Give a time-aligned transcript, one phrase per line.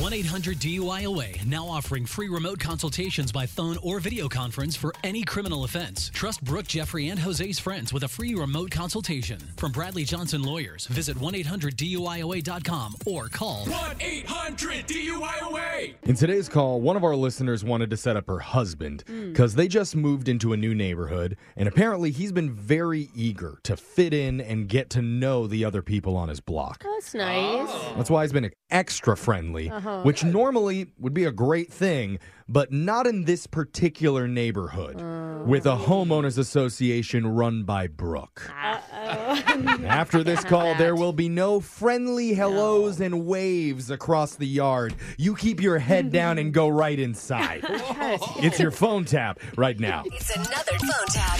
[0.00, 5.22] 1 800 DUIOA now offering free remote consultations by phone or video conference for any
[5.22, 6.10] criminal offense.
[6.12, 9.38] Trust Brooke, Jeffrey, and Jose's friends with a free remote consultation.
[9.56, 15.94] From Bradley Johnson Lawyers, visit 1 800 DUIOA.com or call 1 800 DUIOA.
[16.02, 19.58] In today's call, one of our listeners wanted to set up her husband because mm.
[19.58, 24.12] they just moved into a new neighborhood, and apparently he's been very eager to fit
[24.12, 26.82] in and get to know the other people on his block.
[26.82, 27.70] That's nice.
[27.96, 29.70] That's why he's been extra friendly.
[29.70, 30.02] Uh-huh uh-huh.
[30.02, 32.18] which normally would be a great thing,
[32.48, 38.50] but not in this particular neighborhood uh, with a homeowners association run by Brooke.
[38.54, 43.06] After this call, there will be no friendly hellos no.
[43.06, 44.94] and waves across the yard.
[45.18, 47.60] You keep your head down and go right inside.
[47.68, 50.04] it's your phone tap right now.
[50.06, 51.38] It's another phone tap.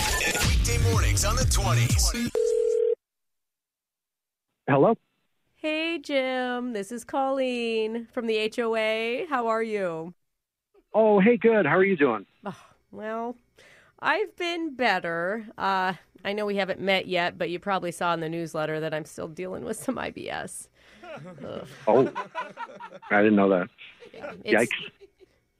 [0.48, 2.30] Weekday mornings on the 20s.
[4.66, 4.94] Hello?
[5.64, 6.74] Hey, Jim.
[6.74, 9.26] This is Colleen from the HOA.
[9.30, 10.12] How are you?
[10.92, 11.64] Oh, hey, good.
[11.64, 12.26] How are you doing?
[12.44, 13.34] Oh, well,
[13.98, 15.46] I've been better.
[15.56, 18.92] Uh, I know we haven't met yet, but you probably saw in the newsletter that
[18.92, 20.68] I'm still dealing with some IBS.
[21.88, 22.12] oh,
[23.10, 23.68] I didn't know that.
[24.12, 24.68] Yeah, Yikes.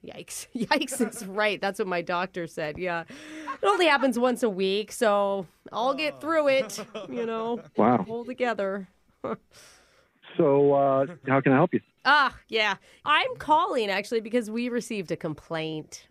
[0.05, 0.47] Yikes.
[0.67, 1.59] Yikes is right.
[1.59, 2.77] That's what my doctor said.
[2.77, 3.05] Yeah.
[3.09, 6.79] It only happens once a week, so I'll get through it,
[7.09, 7.59] you know.
[7.75, 8.03] Wow.
[8.07, 8.87] Hold together.
[10.37, 11.81] So, uh, how can I help you?
[12.03, 12.75] Ah, yeah.
[13.05, 16.07] I'm calling actually because we received a complaint.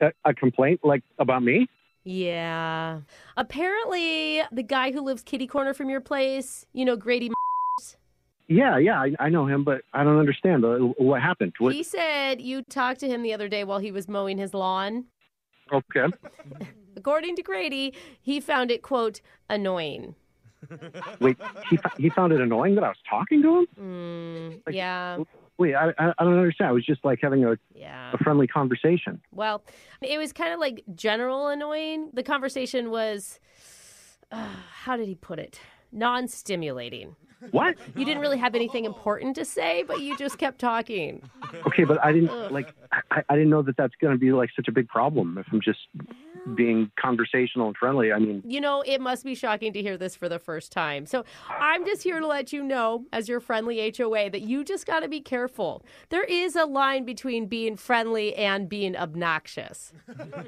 [0.00, 1.68] A, a complaint, like about me?
[2.04, 3.00] Yeah.
[3.36, 7.30] Apparently, the guy who lives kitty corner from your place, you know, Grady.
[8.48, 11.52] Yeah, yeah, I, I know him, but I don't understand uh, what happened.
[11.58, 11.74] What...
[11.74, 15.04] He said you talked to him the other day while he was mowing his lawn.
[15.70, 16.06] Okay.
[16.96, 20.14] According to Grady, he found it quote annoying.
[21.20, 21.36] Wait,
[21.70, 23.66] he he found it annoying that I was talking to him?
[23.80, 25.18] Mm, like, yeah.
[25.58, 26.68] Wait, I, I don't understand.
[26.68, 28.12] I was just like having a yeah.
[28.12, 29.20] a friendly conversation.
[29.32, 29.64] Well,
[30.00, 32.10] it was kind of like general annoying.
[32.12, 33.40] The conversation was,
[34.30, 34.48] uh,
[34.84, 35.60] how did he put it?
[35.92, 37.16] Non-stimulating.
[37.52, 37.76] What?
[37.94, 41.22] You didn't really have anything important to say, but you just kept talking.
[41.66, 42.50] Okay, but I didn't Ugh.
[42.50, 42.74] like.
[43.10, 45.46] I, I didn't know that that's going to be like such a big problem if
[45.52, 45.78] I'm just
[46.54, 48.12] being conversational and friendly.
[48.12, 51.06] I mean, you know, it must be shocking to hear this for the first time.
[51.06, 54.86] So I'm just here to let you know, as your friendly HOA, that you just
[54.86, 55.84] got to be careful.
[56.08, 59.92] There is a line between being friendly and being obnoxious.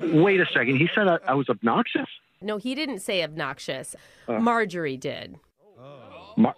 [0.00, 0.76] Wait a second.
[0.76, 2.08] He said I, I was obnoxious?
[2.42, 3.94] No, he didn't say obnoxious.
[4.26, 5.38] Uh, Marjorie did.
[6.36, 6.56] Mar-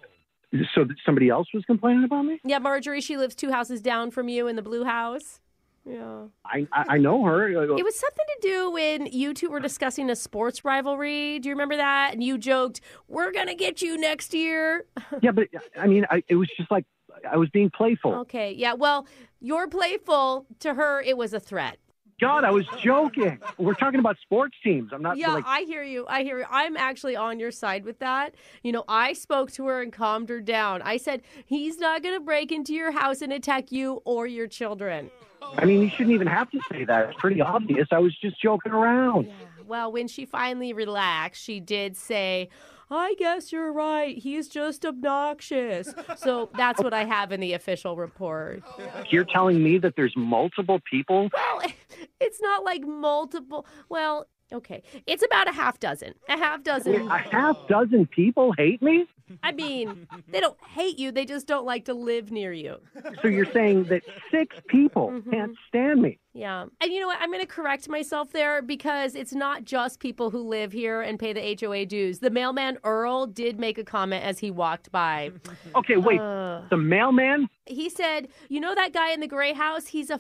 [0.75, 2.41] so somebody else was complaining about me?
[2.45, 3.01] Yeah, Marjorie.
[3.01, 5.41] She lives two houses down from you in the blue house.
[5.85, 6.27] Yeah.
[6.45, 7.49] I, I know her.
[7.49, 11.41] It was something to do when you two were discussing a sports rivalry.
[11.41, 12.13] Do you remember that?
[12.13, 14.85] And you joked, "We're gonna get you next year."
[15.23, 16.85] yeah, but I mean, I, it was just like
[17.29, 18.15] I was being playful.
[18.21, 18.53] Okay.
[18.53, 18.75] Yeah.
[18.75, 19.09] Well,
[19.41, 20.47] you're playful.
[20.61, 21.79] To her, it was a threat.
[22.23, 23.41] God, I was joking.
[23.59, 24.93] We're talking about sports teams.
[24.93, 26.07] I'm not Yeah, like I hear you.
[26.09, 26.45] I hear you.
[26.49, 28.37] I'm actually on your side with that.
[28.63, 30.83] You know, I spoke to her and calmed her down.
[30.83, 34.47] I said, he's not going to break into your house and attack you or your
[34.47, 35.11] children.
[35.59, 37.09] I mean, you shouldn't even have to say that.
[37.09, 37.89] It's pretty obvious.
[37.91, 39.29] I was just joking around.
[39.67, 42.51] Well, when she finally relaxed, she did say,
[42.89, 44.17] I guess you're right.
[44.19, 45.95] He's just obnoxious.
[46.17, 48.63] So that's what I have in the official report.
[49.09, 51.31] You're telling me that there's multiple people?
[51.33, 51.63] Well,
[52.23, 53.67] it's not like multiple.
[53.89, 54.83] Well, okay.
[55.07, 56.15] It's about a half dozen.
[56.29, 57.09] A half dozen.
[57.11, 59.07] A half dozen people hate me?
[59.43, 62.77] I mean, they don't hate you, they just don't like to live near you.
[63.23, 65.31] So you're saying that six people Mm-hmm.
[65.31, 66.19] can't stand me?
[66.35, 66.67] Yeah.
[66.83, 67.19] And you know what?
[67.19, 71.19] I'm going to correct myself there because it's not just people who live here and
[71.19, 72.19] pay the HOA dues.
[72.19, 75.31] The mailman Earl did make a comment as he walked by.
[75.77, 76.21] Okay, wait.
[76.21, 76.63] Uh.
[76.69, 77.49] the mailman?
[77.65, 79.87] He said, You know that guy in the gray house?
[79.87, 80.19] He's a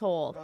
[0.00, 0.36] asshole.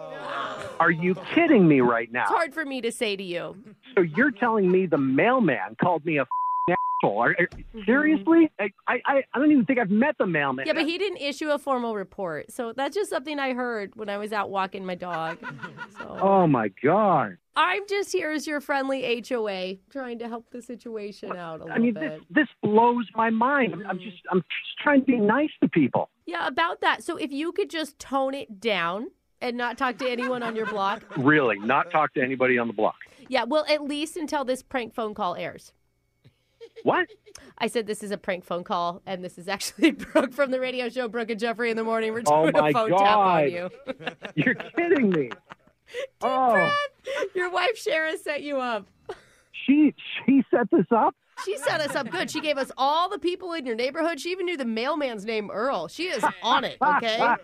[0.81, 2.23] Are you kidding me right now?
[2.23, 3.57] It's hard for me to say to you.
[3.95, 7.19] So you're telling me the mailman called me a f***ing asshole?
[7.23, 7.85] Are, are- Mm-hmm.
[7.85, 8.51] seriously?
[8.59, 10.67] I, I I don't even think I've met the mailman.
[10.67, 12.51] Yeah, but he didn't issue a formal report.
[12.51, 15.39] So that's just something I heard when I was out walking my dog.
[15.99, 17.37] So Oh my god!
[17.55, 21.73] I'm just here as your friendly HOA trying to help the situation out a little
[21.77, 22.03] I mean, bit.
[22.11, 23.75] this this blows my mind.
[23.75, 26.09] I'm- I'm just I'm just trying to be nice to people.
[26.27, 27.03] Yeah, about that.
[27.05, 29.09] So if you could just tone it down
[29.41, 31.03] and not talk to anyone on your block.
[31.17, 32.97] Really, not talk to anybody on the block.
[33.29, 35.73] Yeah, well, at least until this prank phone call airs.
[36.83, 37.07] What?
[37.59, 40.61] I said this is a prank phone call, and this is actually Brooke from the
[40.61, 42.13] radio show Brooke and Jeffrey in the morning.
[42.13, 43.71] We're Oh doing my a phone tap on you.
[44.35, 45.31] You're kidding me.
[46.23, 46.77] oh,
[47.35, 48.87] Your wife Shara set you up.
[49.67, 49.95] she
[50.27, 51.15] she set this up.
[51.45, 52.31] She set us up good.
[52.31, 54.19] She gave us all the people in your neighborhood.
[54.21, 55.89] She even knew the mailman's name, Earl.
[55.89, 57.35] She is on it, okay?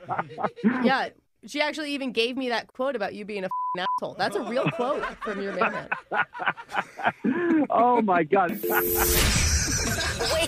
[0.83, 1.09] Yeah.
[1.45, 4.15] She actually even gave me that quote about you being a f***ing asshole.
[4.17, 5.89] That's a real quote from your mailman.
[7.69, 8.51] Oh my god.
[8.63, 8.71] Wake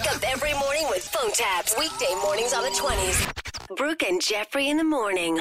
[0.09, 1.75] up every morning with phone taps.
[1.77, 3.77] Weekday mornings on the 20s.
[3.77, 5.41] Brooke and Jeffrey in the morning.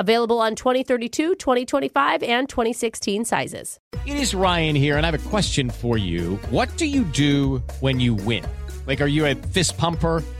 [0.00, 3.78] Available on 2032, 2025, and 2016 sizes.
[4.06, 6.36] It is Ryan here, and I have a question for you.
[6.48, 8.42] What do you do when you win?
[8.86, 10.24] Like, are you a fist pumper?